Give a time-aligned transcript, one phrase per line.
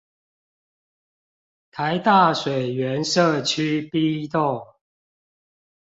[1.71, 4.65] 臺大水源舍區 B 棟